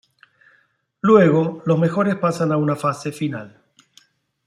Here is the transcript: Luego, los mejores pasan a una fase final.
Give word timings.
Luego, 1.01 1.61
los 1.67 1.77
mejores 1.77 2.15
pasan 2.15 2.51
a 2.51 2.57
una 2.57 2.75
fase 2.75 3.11
final. 3.11 3.61